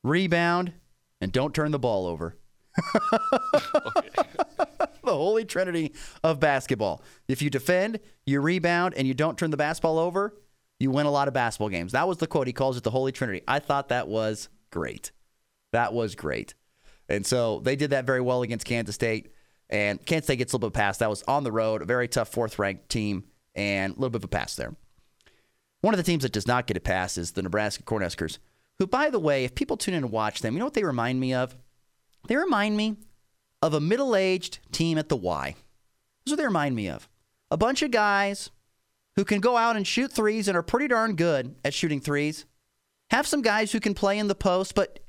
rebound, 0.02 0.73
and 1.20 1.32
don't 1.32 1.54
turn 1.54 1.70
the 1.70 1.78
ball 1.78 2.06
over. 2.06 2.37
the 5.04 5.12
Holy 5.12 5.44
Trinity 5.44 5.92
of 6.23 6.40
basketball. 6.40 7.02
If 7.28 7.40
you 7.40 7.50
defend, 7.50 8.00
you 8.26 8.40
rebound, 8.40 8.94
and 8.94 9.06
you 9.06 9.14
don't 9.14 9.38
turn 9.38 9.50
the 9.50 9.56
basketball 9.56 9.99
over, 9.99 10.34
you 10.78 10.90
win 10.90 11.07
a 11.07 11.11
lot 11.11 11.28
of 11.28 11.35
basketball 11.35 11.69
games. 11.69 11.93
That 11.93 12.09
was 12.09 12.19
the 12.19 12.26
quote. 12.26 12.47
He 12.47 12.52
calls 12.52 12.76
it 12.76 12.83
the 12.83 12.90
Holy 12.90 13.12
Trinity. 13.12 13.43
I 13.47 13.59
thought 13.59 13.88
that 13.88 14.09
was 14.09 14.49
great. 14.71 15.12
That 15.73 15.93
was 15.93 16.14
great. 16.14 16.54
And 17.09 17.26
so 17.26 17.61
they 17.61 17.76
did 17.76 17.90
that 17.90 18.07
very 18.07 18.21
well 18.21 18.43
against 18.43 18.66
Kansas 18.66 18.95
State. 18.95 19.33
And 19.71 20.04
Kansas 20.04 20.26
State 20.26 20.37
gets 20.37 20.52
a 20.52 20.57
little 20.57 20.71
bit 20.71 20.76
of 20.76 20.81
pass. 20.81 20.99
That 20.99 21.11
was 21.11 21.23
on 21.25 21.45
the 21.45 21.52
road, 21.52 21.83
a 21.83 21.87
very 21.87 22.09
tough 22.09 22.28
fourth 22.28 22.59
ranked 22.59 22.88
team, 22.88 23.25
and 23.54 23.93
a 23.93 23.95
little 23.95 24.11
bit 24.11 24.21
of 24.21 24.25
a 24.25 24.28
pass 24.28 24.57
there. 24.57 24.75
One 25.81 25.95
of 25.95 25.99
the 25.99 26.04
teams 26.04 26.23
that 26.23 26.33
does 26.33 26.47
not 26.47 26.66
get 26.66 26.76
a 26.76 26.81
pass 26.81 27.19
is 27.19 27.33
the 27.33 27.43
Nebraska 27.43 27.83
Cornhuskers, 27.83 28.38
who, 28.78 28.87
by 28.87 29.11
the 29.11 29.19
way, 29.19 29.45
if 29.45 29.54
people 29.54 29.76
tune 29.76 29.95
in 29.95 30.04
and 30.04 30.12
watch 30.12 30.40
them, 30.40 30.54
you 30.54 30.59
know 30.59 30.66
what 30.66 30.75
they 30.75 30.85
remind 30.85 31.21
me 31.21 31.35
of? 31.35 31.57
They 32.26 32.37
remind 32.37 32.76
me 32.76 32.97
of 33.61 33.75
a 33.75 33.81
middle 33.81 34.16
aged 34.16 34.61
team 34.73 34.99
at 34.99 35.09
the 35.09 35.16
Y. 35.16 35.54
That's 36.25 36.33
what 36.33 36.37
they 36.38 36.45
remind 36.45 36.75
me 36.75 36.88
of. 36.88 37.09
A 37.50 37.57
bunch 37.57 37.83
of 37.83 37.90
guys 37.90 38.50
who 39.16 39.25
can 39.25 39.40
go 39.40 39.56
out 39.56 39.76
and 39.76 39.87
shoot 39.87 40.12
threes 40.12 40.49
and 40.49 40.56
are 40.56 40.62
pretty 40.62 40.88
darn 40.88 41.16
good 41.16 41.54
at 41.64 41.75
shooting 41.75 42.00
threes. 42.00 42.44
Have 43.11 43.26
some 43.26 43.42
guys 43.42 43.73
who 43.73 43.80
can 43.80 43.94
play 43.94 44.18
in 44.18 44.28
the 44.28 44.35
post, 44.35 44.75
but 44.75 45.00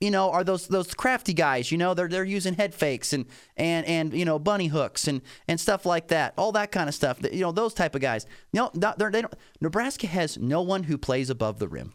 you 0.00 0.10
know, 0.10 0.30
are 0.30 0.44
those 0.44 0.66
those 0.66 0.92
crafty 0.92 1.32
guys? 1.32 1.70
You 1.70 1.78
know, 1.78 1.94
they're 1.94 2.08
they're 2.08 2.24
using 2.24 2.54
head 2.54 2.74
fakes 2.74 3.12
and 3.12 3.26
and 3.56 3.86
and 3.86 4.12
you 4.12 4.24
know 4.24 4.38
bunny 4.38 4.66
hooks 4.66 5.06
and 5.06 5.22
and 5.46 5.58
stuff 5.58 5.86
like 5.86 6.08
that. 6.08 6.34
All 6.36 6.52
that 6.52 6.72
kind 6.72 6.88
of 6.88 6.94
stuff. 6.94 7.20
You 7.22 7.40
know, 7.42 7.52
those 7.52 7.74
type 7.74 7.94
of 7.94 8.00
guys. 8.00 8.26
Not, 8.52 8.74
they're- 8.98 9.10
they 9.10 9.22
don't. 9.22 9.34
Nebraska 9.60 10.06
has 10.08 10.36
no 10.36 10.62
one 10.62 10.82
who 10.84 10.98
plays 10.98 11.30
above 11.30 11.58
the 11.58 11.68
rim. 11.68 11.94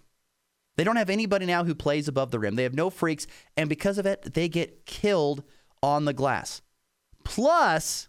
They 0.77 0.85
don't 0.85 0.95
have 0.95 1.09
anybody 1.09 1.45
now 1.45 1.65
who 1.65 1.75
plays 1.75 2.07
above 2.07 2.31
the 2.31 2.39
rim. 2.39 2.55
They 2.55 2.63
have 2.63 2.73
no 2.73 2.89
freaks, 2.89 3.27
and 3.57 3.67
because 3.67 3.97
of 3.97 4.05
it, 4.05 4.33
they 4.33 4.47
get 4.47 4.85
killed 4.85 5.43
on 5.83 6.05
the 6.05 6.13
glass. 6.13 6.61
Plus, 7.25 8.07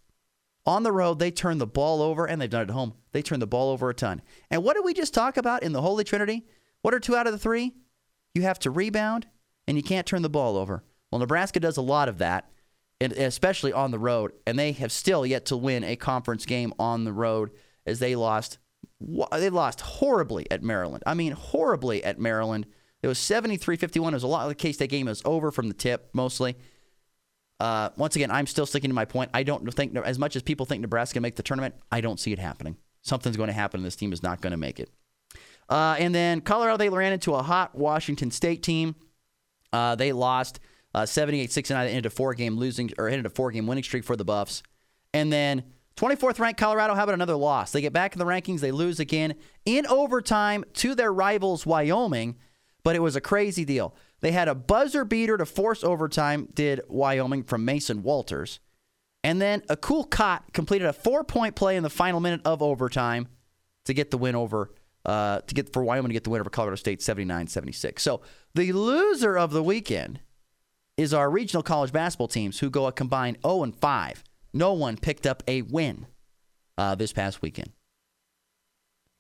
on 0.67 0.83
the 0.83 0.93
road, 0.93 1.19
they 1.19 1.31
turn 1.31 1.59
the 1.59 1.67
ball 1.67 2.03
over, 2.03 2.27
and 2.27 2.41
they've 2.41 2.51
done 2.51 2.63
it 2.63 2.71
at 2.71 2.75
home. 2.75 2.95
They 3.13 3.23
turn 3.23 3.41
the 3.41 3.47
ball 3.47 3.71
over 3.71 3.89
a 3.91 3.95
ton. 3.95 4.23
And 4.51 4.63
what 4.63 4.75
did 4.75 4.85
we 4.85 4.95
just 4.95 5.15
talk 5.15 5.37
about 5.37 5.63
in 5.63 5.73
the 5.73 5.83
Holy 5.83 6.05
Trinity? 6.05 6.47
What 6.83 6.95
are 6.95 7.01
two 7.01 7.17
out 7.17 7.27
of 7.27 7.33
the 7.33 7.39
three? 7.39 7.75
You 8.35 8.43
have 8.43 8.59
to 8.61 8.71
rebound, 8.71 9.27
and 9.67 9.77
you 9.77 9.83
can't 9.83 10.07
turn 10.07 10.23
the 10.23 10.29
ball 10.29 10.57
over. 10.57 10.85
Well, 11.11 11.19
Nebraska 11.19 11.61
does 11.61 11.77
a 11.77 11.83
lot 11.83 12.09
of 12.09 12.19
that, 12.19 12.51
and 13.01 13.13
especially 13.13 13.73
on 13.73 13.91
the 13.91 13.99
road, 13.99 14.33
and 14.47 14.59
they 14.59 14.73
have 14.73 14.93
still 14.93 15.27
yet 15.27 15.47
to 15.47 15.57
win 15.57 15.83
a 15.83 15.97
conference 15.97 16.47
game 16.47 16.73
on 16.79 17.05
the 17.05 17.13
road 17.13 17.51
as 17.87 17.99
they 17.99 18.15
lost. 18.15 18.59
They 19.33 19.51
lost 19.51 19.81
horribly 19.81 20.51
at 20.51 20.63
Maryland. 20.63 21.03
I 21.07 21.15
mean, 21.15 21.33
horribly 21.33 22.05
at 22.05 22.19
Maryland. 22.19 22.67
It 23.03 23.09
was 23.09 23.19
73-51. 23.19 24.09
It 24.09 24.13
was 24.13 24.23
a 24.23 24.27
lot 24.27 24.43
of 24.43 24.51
the 24.51 24.55
K-State 24.55 24.91
game 24.91 25.07
was 25.07 25.23
over 25.25 25.51
from 25.51 25.69
the 25.69 25.75
tip 25.75 26.11
mostly. 26.13 26.57
Uh, 27.61 27.91
once 27.99 28.17
again, 28.17 28.31
I'm 28.31 28.47
still 28.47 28.65
sticking 28.65 28.89
to 28.89 28.95
my 28.95 29.05
point. 29.05 29.31
I 29.35 29.43
don't 29.43 29.73
think, 29.75 29.95
as 29.97 30.19
much 30.19 30.35
as 30.35 30.43
people 30.43 30.65
think 30.65 30.81
Nebraska 30.81 31.15
can 31.15 31.23
make 31.23 31.37
the 31.37 31.43
tournament, 31.43 31.75
I 31.93 32.01
don't 32.01 32.19
see 32.19 32.33
it 32.33 32.39
happening. 32.39 32.79
Something's 33.03 33.37
going 33.37 33.49
to 33.49 33.53
happen, 33.53 33.81
and 33.81 33.87
this 33.87 33.97
team 33.97 34.15
is 34.15 34.23
not 34.23 34.41
going 34.41 34.53
to 34.53 34.57
make 34.57 34.81
it. 34.81 34.89
Uh, 35.69 35.95
and 35.99 36.15
then 36.15 36.41
Colorado, 36.41 36.79
they 36.79 36.89
ran 36.89 37.13
into 37.13 37.35
a 37.35 37.43
hot 37.43 37.75
Washington 37.75 38.31
State 38.31 38.63
team. 38.63 38.97
Uh, 39.73 39.95
they 39.95 40.13
lost 40.13 40.59
uh, 40.95 41.03
78-69 41.03 41.93
into 41.93 42.07
a 42.09 42.11
four-game 42.11 42.57
losing 42.57 42.91
or 42.99 43.09
ended 43.09 43.27
a 43.27 43.31
four-game 43.31 43.67
winning 43.67 43.85
streak 43.85 44.05
for 44.05 44.17
the 44.17 44.25
Buffs. 44.25 44.63
And 45.13 45.31
then 45.31 45.63
24th 45.97 46.39
ranked 46.41 46.59
Colorado, 46.59 46.95
how 46.95 47.05
about 47.05 47.15
another 47.15 47.37
loss? 47.37 47.73
They 47.73 47.83
get 47.83 47.93
back 47.93 48.15
in 48.15 48.19
the 48.19 48.25
rankings. 48.25 48.61
They 48.61 48.73
lose 48.73 49.01
again 49.01 49.35
in 49.67 49.87
overtime 49.87 50.65
to 50.75 50.95
their 50.95 51.13
rivals, 51.13 51.67
Wyoming. 51.67 52.37
But 52.83 52.97
it 52.97 53.01
was 53.01 53.17
a 53.17 53.21
crazy 53.21 53.67
deal. 53.67 53.95
They 54.21 54.33
had 54.33 54.49
a 54.49 54.55
buzzer 54.55 55.05
beater 55.05 55.37
to 55.37 55.47
force 55.47 55.83
overtime, 55.83 56.49
did 56.55 56.81
Wyoming 56.89 57.43
from 57.43 57.65
Mason 57.65 58.03
Walters. 58.03 58.61
And 59.23 59.41
then 59.41 59.61
Akuel 59.63 60.09
Kot 60.09 60.53
completed 60.53 60.87
a 60.87 60.93
four 60.93 61.25
point 61.25 61.55
play 61.57 61.77
in 61.77 61.83
the 61.83 61.91
final 61.91 62.21
minute 62.21 62.41
of 62.45 62.63
overtime 62.63 63.29
to 63.85 63.95
get 63.95 64.11
the 64.11 64.19
win 64.19 64.35
over, 64.35 64.71
uh, 65.05 65.41
to 65.41 65.55
get 65.55 65.73
for 65.73 65.83
Wyoming 65.83 66.11
to 66.11 66.15
get 66.15 66.25
the 66.25 66.31
win 66.31 66.41
over 66.41 66.51
Colorado 66.51 66.77
State 66.77 67.03
79 67.03 67.47
76. 67.47 68.03
So 68.03 68.23
the 68.55 68.73
loser 68.73 69.37
of 69.37 69.53
the 69.53 69.63
weekend 69.63 70.21
is 70.97 71.15
our 71.15 71.31
regional 71.31 71.63
college 71.63 71.93
basketball 71.93 72.29
teams 72.29 72.61
who 72.61 72.71
go 72.71 72.87
a 72.87 72.93
combined 72.93 73.39
0 73.43 73.63
and 73.63 73.75
5. 73.75 74.25
No 74.53 74.73
one 74.73 74.97
picked 74.97 75.27
up 75.27 75.43
a 75.47 75.63
win 75.63 76.07
uh, 76.77 76.95
this 76.95 77.13
past 77.13 77.41
weekend. 77.43 77.71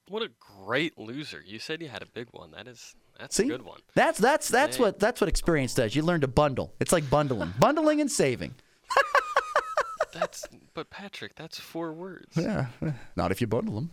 What 0.08 0.22
a 0.22 0.30
great 0.40 0.98
loser! 0.98 1.42
You 1.46 1.58
said 1.60 1.80
you 1.80 1.88
had 1.88 2.02
a 2.02 2.06
big 2.06 2.28
one. 2.32 2.50
That 2.50 2.66
is 2.66 2.96
that's 3.20 3.36
See, 3.36 3.44
a 3.44 3.48
good 3.48 3.62
one. 3.62 3.80
That's 3.94 4.18
that's 4.18 4.48
that's 4.48 4.76
Dang. 4.76 4.84
what 4.86 4.98
that's 4.98 5.20
what 5.20 5.28
experience 5.28 5.74
does. 5.74 5.94
You 5.94 6.02
learn 6.02 6.22
to 6.22 6.28
bundle. 6.28 6.74
It's 6.80 6.92
like 6.92 7.08
bundling, 7.10 7.52
bundling 7.60 8.00
and 8.00 8.10
saving. 8.10 8.54
That's 10.12 10.44
but 10.74 10.90
Patrick, 10.90 11.36
that's 11.36 11.60
four 11.60 11.92
words. 11.92 12.36
Yeah, 12.36 12.66
not 13.14 13.30
if 13.30 13.40
you 13.40 13.46
bundle 13.46 13.76
them. 13.76 13.90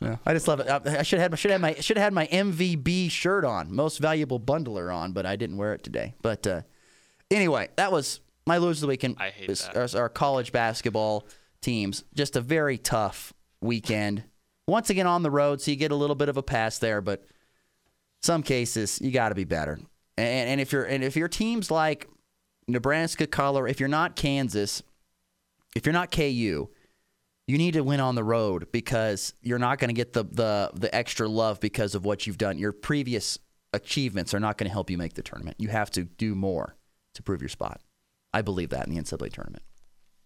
Yeah, 0.00 0.16
I 0.26 0.34
just 0.34 0.46
love 0.46 0.60
it. 0.60 0.68
I 0.68 0.98
I 0.98 1.02
should 1.02 1.20
have 1.20 1.38
should 1.38 1.50
have 1.50 1.60
my 1.60 1.74
should 1.74 1.96
have 1.96 2.04
had 2.04 2.12
my 2.12 2.26
MVB 2.26 3.10
shirt 3.10 3.44
on, 3.44 3.74
most 3.74 3.98
valuable 3.98 4.38
bundler 4.38 4.94
on, 4.94 5.12
but 5.12 5.24
I 5.24 5.36
didn't 5.36 5.56
wear 5.56 5.72
it 5.72 5.82
today. 5.82 6.14
But 6.20 6.46
uh, 6.46 6.62
anyway, 7.30 7.70
that 7.76 7.90
was 7.92 8.20
my 8.46 8.58
lose 8.58 8.78
of 8.78 8.80
the 8.82 8.86
weekend. 8.88 9.16
I 9.18 9.30
hate 9.30 9.48
is- 9.48 9.66
that. 9.72 9.94
Our 9.94 10.08
college 10.10 10.52
basketball 10.52 11.26
teams, 11.62 12.04
just 12.14 12.36
a 12.36 12.40
very 12.42 12.76
tough 12.76 13.32
weekend. 13.62 14.24
Once 14.66 14.90
again 14.90 15.06
on 15.06 15.22
the 15.22 15.30
road, 15.30 15.60
so 15.60 15.70
you 15.70 15.76
get 15.76 15.92
a 15.92 15.96
little 15.96 16.16
bit 16.16 16.28
of 16.28 16.36
a 16.36 16.42
pass 16.42 16.78
there, 16.78 17.00
but 17.00 17.24
some 18.22 18.42
cases 18.42 19.00
you 19.00 19.10
got 19.10 19.30
to 19.30 19.34
be 19.34 19.44
better. 19.44 19.78
And, 20.16 20.50
and 20.50 20.60
if 20.60 20.72
you're 20.72 20.84
and 20.84 21.02
if 21.02 21.16
your 21.16 21.28
teams 21.28 21.70
like 21.70 22.08
Nebraska, 22.68 23.26
Colorado, 23.26 23.70
if 23.70 23.80
you're 23.80 23.88
not 23.88 24.16
Kansas, 24.16 24.82
if 25.74 25.86
you're 25.86 25.92
not 25.92 26.10
KU, 26.10 26.68
you 27.46 27.58
need 27.58 27.74
to 27.74 27.82
win 27.82 28.00
on 28.00 28.14
the 28.14 28.24
road 28.24 28.70
because 28.72 29.34
you're 29.42 29.58
not 29.58 29.78
going 29.78 29.88
to 29.88 29.94
get 29.94 30.12
the, 30.12 30.24
the 30.24 30.70
the 30.74 30.94
extra 30.94 31.28
love 31.28 31.60
because 31.60 31.94
of 31.94 32.04
what 32.04 32.26
you've 32.26 32.38
done. 32.38 32.58
Your 32.58 32.72
previous 32.72 33.38
achievements 33.72 34.34
are 34.34 34.40
not 34.40 34.58
going 34.58 34.68
to 34.68 34.72
help 34.72 34.90
you 34.90 34.98
make 34.98 35.14
the 35.14 35.22
tournament. 35.22 35.56
You 35.58 35.68
have 35.68 35.90
to 35.92 36.04
do 36.04 36.34
more 36.34 36.76
to 37.14 37.22
prove 37.22 37.40
your 37.42 37.48
spot. 37.48 37.80
I 38.32 38.42
believe 38.42 38.70
that 38.70 38.86
in 38.86 38.94
the 38.94 39.00
NCAA 39.00 39.32
tournament. 39.32 39.62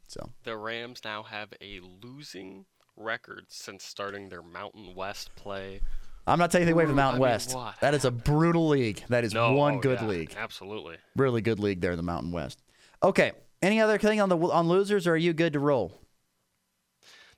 So 0.09 0.31
The 0.45 0.57
Rams 0.57 1.01
now 1.05 1.25
have 1.25 1.49
a 1.61 1.81
losing 2.03 2.67
record 2.97 3.47
since 3.49 3.85
starting 3.85 4.29
their 4.29 4.43
Mountain 4.43 4.95
West 4.95 5.31
play. 5.35 5.81
I'm 6.27 6.39
not 6.39 6.51
taking 6.51 6.63
anything 6.63 6.75
away 6.75 6.85
from 6.85 6.93
Ooh, 6.95 6.97
Mountain 6.97 7.23
I 7.23 7.27
mean, 7.27 7.33
West. 7.33 7.55
what 7.55 7.81
That 7.81 7.95
is 7.95 8.05
a 8.05 8.11
brutal 8.11 8.69
league. 8.69 9.03
That 9.09 9.25
is 9.25 9.33
No, 9.33 9.53
one 9.53 9.77
oh, 9.77 9.81
good 9.81 10.01
yeah, 10.01 10.07
league. 10.09 10.35
Absolutely. 10.37 10.97
Really 11.15 11.41
good 11.41 11.61
league 11.61 11.81
there 11.81 11.93
in 11.93 11.97
the 11.97 12.03
Mountain 12.03 12.33
West. 12.33 12.61
Okay. 13.03 13.33
Any 13.63 13.81
other 13.81 13.97
thing 13.99 14.21
on 14.21 14.29
the 14.29 14.37
on 14.37 14.69
losers, 14.69 15.07
or 15.07 15.13
are 15.13 15.17
you 15.17 15.33
good 15.33 15.53
to 15.55 15.59
roll? 15.61 15.93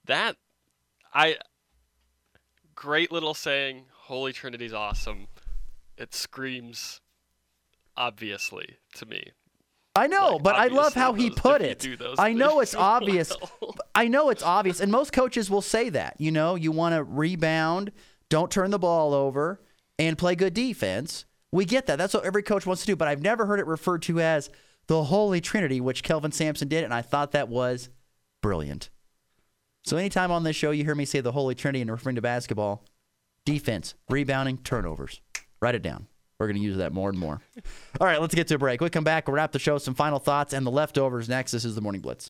That 0.07 0.37
I 1.15 1.37
great 2.75 3.13
little 3.13 3.35
saying, 3.35 3.85
Holy 3.93 4.33
Trinity's 4.33 4.73
awesome. 4.73 5.29
It 5.97 6.15
screams 6.15 7.01
obviously 7.97 8.77
to 8.95 9.07
me. 9.07 9.33
I 9.97 10.07
know, 10.07 10.35
Like, 10.35 10.43
but 10.45 10.55
I 10.55 10.69
love 10.69 10.95
how 10.95 11.13
he 11.13 11.29
put 11.29 11.61
it. 11.61 11.85
I 12.19 12.33
know 12.33 12.61
it's 12.61 12.75
obvious. 12.77 13.33
well. 13.61 13.75
I 13.97 14.07
know 14.07 14.31
it's 14.31 14.45
obvious, 14.45 14.79
and 14.81 14.93
most 14.93 15.13
coaches 15.13 15.51
will 15.51 15.63
say 15.63 15.89
that. 15.91 16.15
You 16.21 16.31
know, 16.31 16.55
you 16.55 16.71
want 16.71 16.95
to 16.95 17.03
rebound, 17.03 17.91
don't 18.29 18.51
turn 18.51 18.71
the 18.71 18.79
ball 18.79 19.15
over, 19.15 19.61
and 19.99 20.17
play 20.19 20.35
good 20.35 20.55
defense. 20.55 21.25
We 21.51 21.65
get 21.65 21.87
that. 21.87 21.97
That's 21.97 22.15
what 22.15 22.25
every 22.25 22.43
coach 22.43 22.67
wants 22.67 22.83
to 22.83 22.87
do. 22.87 22.97
But 22.97 23.09
I've 23.09 23.23
never 23.23 23.47
heard 23.47 23.61
it 23.61 23.67
referred 23.67 24.03
to 24.03 24.21
as 24.21 24.51
the 24.87 25.05
Holy 25.05 25.41
Trinity, 25.41 25.81
which 25.81 26.03
Kelvin 26.03 26.33
Sampson 26.33 26.69
did, 26.69 26.85
and 26.85 26.93
I 26.93 27.03
thought 27.03 27.33
that 27.33 27.49
was 27.49 27.89
brilliant. 28.43 28.91
So 29.85 29.97
anytime 29.97 30.31
on 30.31 30.43
this 30.45 30.57
show 30.57 30.71
you 30.71 30.85
hear 30.85 30.95
me 30.95 31.05
say 31.05 31.21
the 31.21 31.33
Holy 31.33 31.55
Trinity 31.55 31.81
and 31.83 31.91
referring 31.91 32.17
to 32.17 32.23
basketball, 32.23 32.85
defense, 33.45 33.95
rebounding, 34.11 34.59
turnovers. 34.59 35.21
Write 35.61 35.75
it 35.75 35.83
down. 35.83 36.07
We're 36.39 36.47
going 36.47 36.57
to 36.57 36.63
use 36.63 36.77
that 36.77 36.93
more 36.93 37.09
and 37.09 37.19
more. 37.19 37.41
All 38.01 38.07
right, 38.07 38.21
let's 38.21 38.35
get 38.35 38.47
to 38.49 38.55
a 38.55 38.59
break. 38.59 38.81
We 38.81 38.91
come 38.91 39.05
back. 39.05 39.27
We'll 39.27 39.37
wrap 39.37 39.53
the 39.53 39.59
show. 39.59 39.79
Some 39.79 39.95
final 39.95 40.19
thoughts 40.19 40.53
and 40.53 40.65
the 40.65 40.71
leftovers 40.71 41.29
next. 41.29 41.53
This 41.53 41.65
is 41.65 41.75
the 41.75 41.81
Morning 41.81 42.01
Blitz. 42.01 42.27